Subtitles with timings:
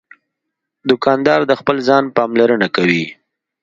[0.89, 3.05] دوکاندار د خپل ځان پاملرنه کوي.